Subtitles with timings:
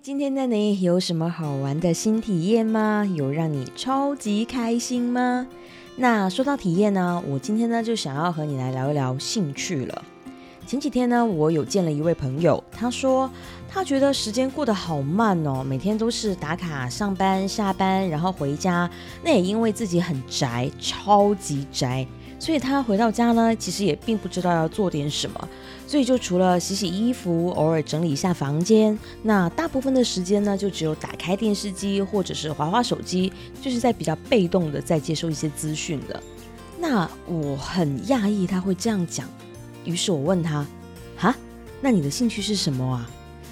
[0.00, 3.06] 今天的你有什么好玩的新体验吗？
[3.14, 5.46] 有让你超级开心吗？
[5.96, 10.02] 那说到体验呢，我今天呢就想要和你来聊一聊兴趣了。
[10.66, 13.30] 前几天呢，我有见了一位朋友，他说
[13.68, 18.88] 他觉得时间过得好慢哦，每天都是打卡上班、下班，然后回家。
[19.22, 22.06] 那也因为自己很宅，超级宅，
[22.42, 25.48] 所以他回到家呢，其实也并不知道要做点什么。
[25.86, 36.20] 所以就除了洗洗衣服，偶尔整理一下房间，那大部分的时间呢，就只有打开电视机或者是划划手机，就是在比较被动的在接收一些资讯的。
[36.80, 39.28] 那我很讶异他会这样讲，
[39.84, 40.66] 于是我问他：
[41.16, 41.32] 哈，
[41.80, 43.08] 那你的兴趣是什么啊？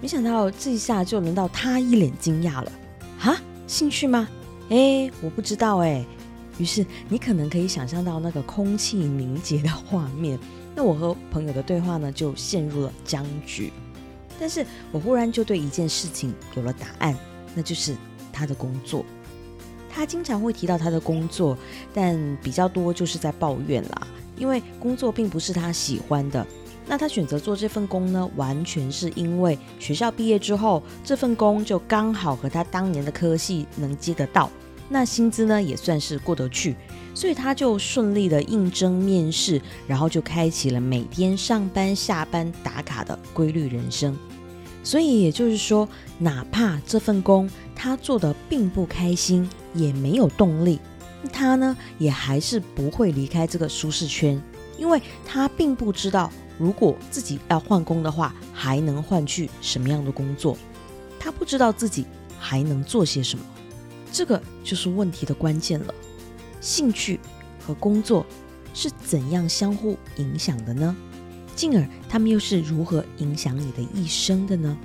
[0.00, 2.72] 没想到这一下就轮到他一脸惊讶了。
[3.16, 3.36] 哈，
[3.68, 4.28] 兴趣吗？
[4.70, 6.04] 哎，我不知道哎。
[6.58, 10.38] 于是你可能可以想象到那个空气凝结的画面。
[10.74, 13.72] 那我和朋友的对话呢，就陷入了僵局。
[14.40, 17.16] 但是我忽然就对一件事情有了答案，
[17.54, 17.94] 那就是
[18.32, 19.04] 他的工作。
[19.90, 21.56] 他经常会提到他的工作，
[21.92, 24.06] 但比较多就是在抱怨啦，
[24.38, 26.46] 因为工作并不是他喜欢的。
[26.86, 34.50] 那他选择做这份工呢，完全是因为学校毕业之后，这份工就刚好和他当年的科系能接得到，
[34.88, 36.76] 那薪资呢也算是过得去。
[37.14, 44.16] 所以他就顺利的应征面试，然后就开启了每天上班下班打卡的规律人生。
[44.82, 45.86] 所以也就是说，
[46.18, 50.80] 哪怕这份工他做的并不开心，也没有动力，
[51.30, 54.42] 他呢也还是不会离开这个舒适圈，
[54.78, 60.56] 因为他并不知道如果自己要换工的话，还能换去什么样的工作，
[61.20, 62.06] 他不知道自己
[62.40, 63.44] 还能做些什么，
[64.12, 65.94] 这个就是问题的关键了。
[66.60, 67.18] 兴趣
[67.66, 68.24] 和工作
[68.74, 70.94] 是怎样相互影响的呢？
[71.56, 74.76] 进而他们又是如何影响你的一生的呢？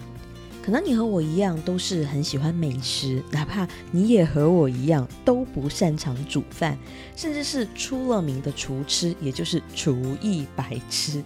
[0.64, 6.78] 可能你和我一样都是很喜欢美食，哪怕你也和我一样都不擅长煮饭，
[7.16, 11.23] 甚至是出了名的厨痴，也就是厨艺白痴。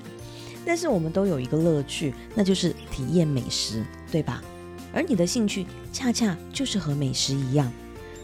[0.64, 4.44] 但是我们都有一个乐趣，那就是体验美食，对吧？
[4.94, 7.72] 而你的兴趣恰恰就是和美食一样。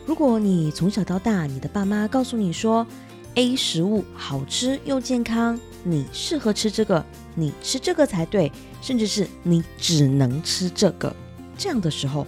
[0.07, 2.87] 如果你从小到大，你的爸妈告诉你说
[3.35, 8.49] ，A 食物好吃又健康，你适合吃这个，你吃这个才对，
[8.81, 11.13] 甚至是你只能吃这个，
[11.57, 12.25] 这样的时候，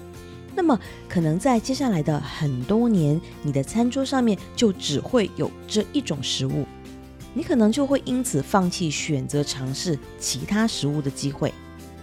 [0.53, 6.66] 那么可能在接下来的很多年，你的餐桌上面就只会有这一种食物，
[7.34, 11.53] 你可能就会因此放弃选择尝试其他食物的机会，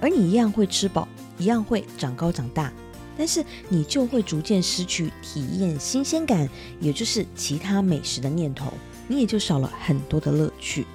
[0.00, 2.72] 而你一样会吃饱，一样会长高长大。
[3.16, 6.48] 但是你就会逐渐失去体验新鲜感，
[6.80, 8.72] 也就是其他美食的念头，
[9.08, 10.86] 你也就少了很多的乐趣。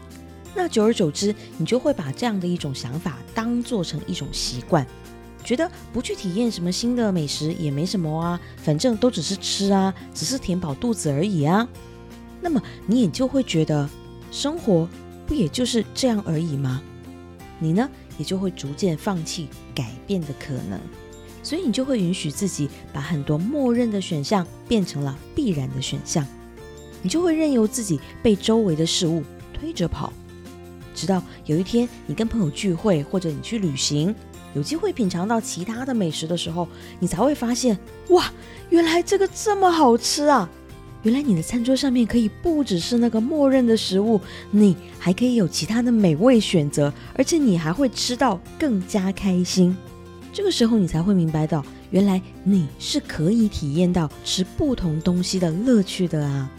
[0.54, 4.86] 那久而久之，你就会把这样的一种想法当做成一种习惯，
[5.44, 11.68] 觉得不去体验什么新的美食也没什么啊，反正都只是吃啊，只是填饱肚子而已啊。
[12.42, 13.90] 那么你也就会觉得
[14.32, 14.88] 生活
[15.26, 16.82] 不也就是这样而已吗？
[17.58, 20.80] 你呢，也就会逐渐放弃改变的可能。
[21.44, 26.26] 所以你就会允许自己把很多默认的选项变成了必然的选项，
[27.02, 30.12] 你就会任由自己被周围的事物推着跑，
[30.94, 34.14] 直到有一天你跟朋友聚会或者你去旅行，
[34.54, 36.68] 有机会品尝到其他的美食的时候，
[37.00, 37.78] 你才会发现，
[38.10, 38.32] 哇，
[38.70, 40.50] 原来这个这么好吃啊！
[41.04, 44.22] 原来你的餐桌上面可以不只是那个默认的食物，
[44.52, 49.76] 你还可以有其他的美味选择，而且你还会吃到更加开心。
[50.34, 56.50] 这个时候，你才会明白到，原来你是可以体验到吃不同东西的乐趣的啊！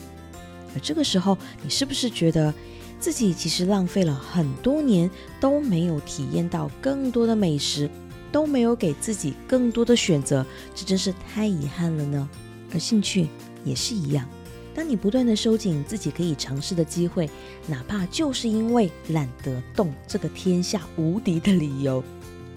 [0.74, 2.52] 而这个时候，你是不是觉得
[3.00, 7.88] 自己其实浪费了很多年都没有体验到更多的美食，
[8.30, 10.44] 都没有给自己更多的选择，
[10.74, 12.28] 这真是太遗憾了呢？
[12.74, 13.28] 而兴趣
[13.64, 14.28] 也是一样，
[14.74, 17.28] 当你不断的收紧自己可以尝试的机会，
[17.66, 22.04] 哪怕就是因为懒得动这个天下无敌的理由。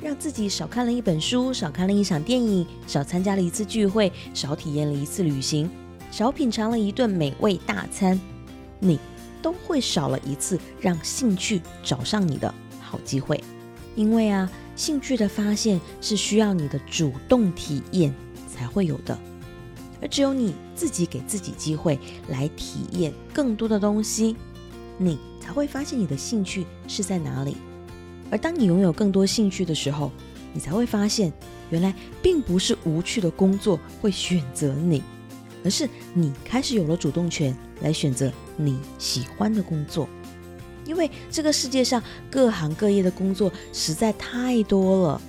[0.05, 5.67] 让自己少看了一本书，少看了一场电影，少参加了一次聚会，少体验了一次旅行，
[6.11, 8.21] 少品尝了一顿美味大餐，
[8.79, 8.99] 你
[9.41, 13.43] 都会少了一次让兴趣找上你的好机会。
[13.95, 18.13] 因为啊，兴趣的发现是需要你的主动体验
[18.47, 19.17] 才会有的，
[20.03, 21.97] 而只有你自己给自己机会
[22.27, 24.35] 来体验更多的东西，
[24.99, 27.57] 你才会发现你的兴趣是在哪里。
[28.31, 30.11] 而当你拥有更多兴趣的时候，
[30.53, 31.31] 你才会发现，
[31.69, 35.01] 原来并不是无趣的工作会选择你，
[35.63, 40.07] 而是你开始有了主动权来选择你喜欢的工作。
[40.85, 45.21] 因为这个世界上各行各业的工作实在太多了，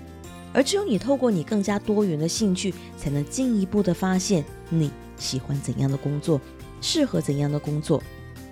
[0.52, 6.40] 而只有你透过你更加多元的兴趣，才能进一步的发现你喜欢怎样的工作，
[6.81, 8.02] 适合怎样的工作，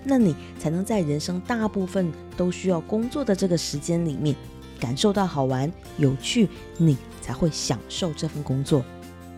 [0.05, 4.35] 那你才能在人生大部分都需要工作的这个时间里面，
[4.79, 6.47] 感受到好玩、有趣，
[6.77, 8.85] 你才会享受这份工作，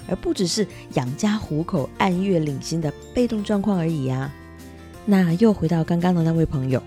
[0.10, 4.34] 而不只是养家糊口、按月领薪的被动状况而已啊。
[5.06, 6.84] 那又回到刚刚的那位朋友，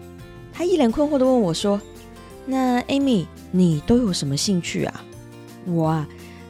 [0.53, 1.81] 他一脸困惑的问我说
[2.45, 5.05] ：“那 Amy，你都有什么兴趣啊？”
[5.65, 6.09] 我啊，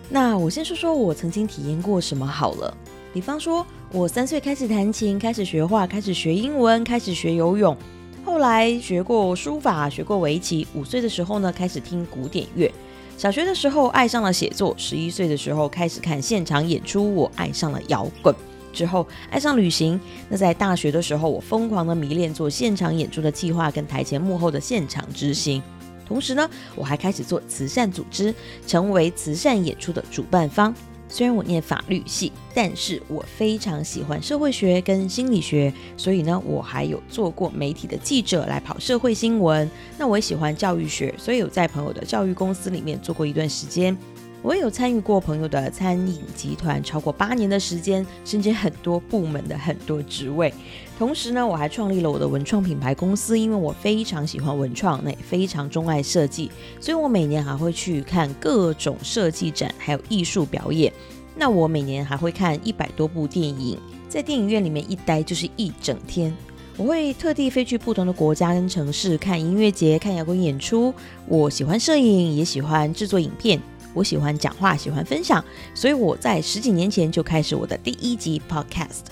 [0.08, 2.76] 那我先说说我曾经体验过什么好了。
[3.12, 7.76] 比方说，我三岁开始弹琴，开始学画，开始学英文，开始学游泳，
[8.24, 10.64] 后来学过书法，学过围棋。
[10.74, 12.72] 五岁的时候呢，开始听古典乐。
[13.18, 18.32] 小学的时候爱上了写作，十一岁的时候开始看现场演出，我爱上了摇滚。
[18.72, 20.00] 之后爱上旅行。
[20.28, 25.60] 那在大学的时候，我疯狂的迷恋做现场演出的计划跟台前幕后的现场执行。
[26.06, 28.32] 同时呢，我还开始做慈善组织，
[28.68, 30.72] 成为慈善演出的主办方。
[31.10, 39.68] 虽然我念法律系，但是我非常喜欢社会学跟心理学，所以呢，我还有做过媒体的记者来跑社会新闻。
[39.98, 43.96] 那我也喜欢教育学，所以有在朋友的教育公司里面做过一段时间。
[44.42, 50.52] 我也有参与过朋友的餐饮集团超过八年的时间，甚至很多部门的很多职位。
[50.98, 56.50] 同时呢，我还创立了我的文创品牌公司，因为我非常喜欢文创，那也非常钟爱设计，
[56.80, 60.90] 所以我每年还会去看各种设计展，还有艺术表演。
[61.36, 63.78] 那我每年还会看一百多部电影，
[64.08, 66.34] 在电影院里面一待就是一整天。
[66.76, 70.94] 我会特地飞去不同的国家跟城市看音乐节、看摇滚演出。
[71.26, 73.60] 我喜欢摄影，也喜欢制作影片。
[73.92, 75.44] 我喜欢讲话，喜欢分享，
[75.74, 79.02] 所以我在十几年前就开始我的第一集 podcast。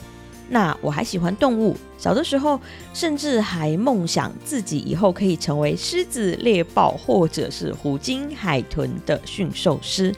[0.50, 2.58] 那我还喜欢动物，小的时候
[2.94, 10.14] 甚至还梦想自己以后可以成为狮子、猎豹或者是虎鲸、海豚的驯兽师。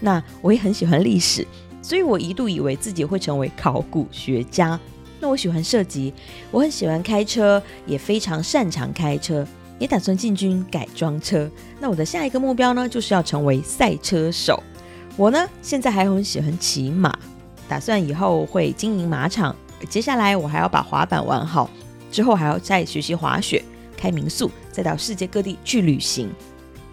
[0.00, 1.46] 那我也很喜欢历史，
[1.82, 4.80] 所以我一度以为自己会成为考古学家。
[5.20, 6.14] 那我喜欢射击，
[6.50, 9.46] 我很喜欢开车，也非常擅长开车。
[9.78, 11.50] 也打算进军改装车。
[11.80, 14.62] 那我的下一个目标呢，就是要成为赛车手。
[15.16, 17.16] 我呢，现在还很喜欢骑马，
[17.68, 19.54] 打算以后会经营马场。
[19.88, 21.70] 接下来我还要把滑板玩好，
[22.10, 23.62] 之后还要再学习滑雪、
[23.96, 26.30] 开民宿，再到世界各地去旅行。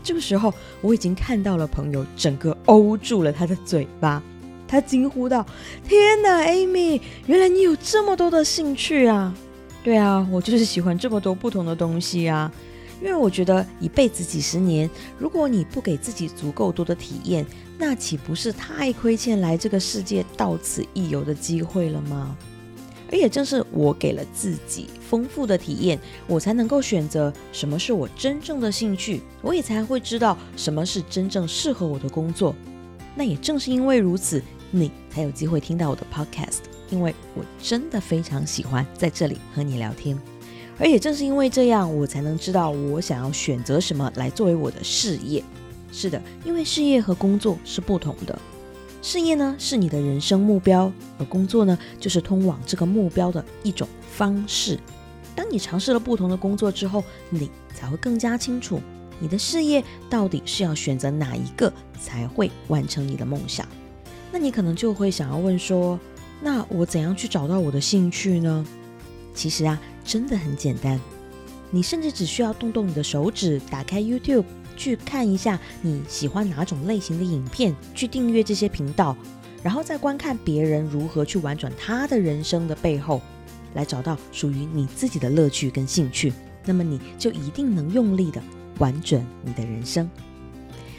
[0.04, 4.22] 这个时候，我已经看到了朋友整个欧住了他的嘴巴，
[4.68, 5.46] 他惊呼道
[5.88, 9.34] ：“天哪，Amy，原来你有这么多的兴趣啊！”
[9.84, 12.52] 对啊，我就是喜欢这么多不同的东西啊。
[13.02, 17.46] 因为我觉得一辈子几十年，如果你不给自己足够多的体验，
[17.78, 22.38] 那岂不是太亏欠来这个世界到此一游的机会了吗？
[23.12, 32.56] 而也正是我给了自己丰富的体验，我才能够选择什么是我真正的兴趣，我也才会知道什么是真正适合我的工作。
[33.16, 36.60] 那也正是因为如此，你才有机会听到我的 podcast，
[36.90, 40.18] 因为我真的非常喜欢在这里和你聊天。
[40.82, 45.44] 而也正是因为这样，我才能知道我想要选择什么来作为我的事业。
[45.92, 48.38] 是的，因为事业和工作是不同的。
[49.04, 54.80] 事业呢是你的人生目标，而工作呢就是通往这个目标的一种方式。
[55.36, 58.82] 当你尝试了不同的工作之后，你才会更加清楚
[59.20, 63.68] 你的事业到底是要选择哪一个才会完成你的梦想。
[64.32, 66.00] 那你可能就会想要问说：
[66.42, 68.66] 那我怎样去找到我的兴趣呢？
[69.36, 69.80] 其实啊。
[70.04, 71.00] 真的很简单，
[71.70, 79.16] 你甚至只需要动动你的手指，打开 YouTube 去看一下你喜欢哪种类型的影片，去订阅这些频道，
[79.64, 83.22] 然后再观看别人如何去玩转他的人生的背后，
[83.74, 86.34] 来找到属于你自己的乐趣跟兴趣，
[86.66, 88.42] 那么你就一定能用力的
[88.80, 90.10] 玩转你的人生。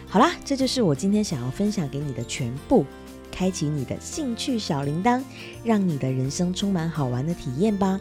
[0.06, 2.84] 好啦，这就是我今天想要分享给你的全部，
[3.30, 5.22] 开启你的兴趣小铃铛，
[5.64, 7.98] 让你的人生充满好玩的体验吧。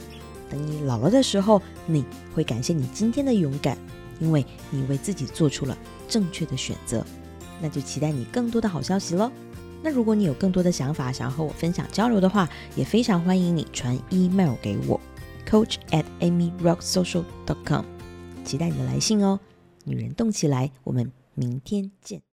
[0.51, 2.05] 等你老了的时候，你
[2.35, 3.77] 会感谢你今天的勇敢，
[4.19, 5.75] 因为你为自己做出了
[6.07, 7.03] 正确的选择。
[7.61, 9.31] 那就期待你更多的好消息喽。
[9.81, 14.99] 那如果你有更多的想法想要和我分享交流的话，也非常欢迎你传 email 给我
[15.47, 17.85] ，coach at amyrocksocial dot com，
[18.43, 19.39] 期待你的来信哦。
[19.85, 22.21] 女人动起来，我们明天见。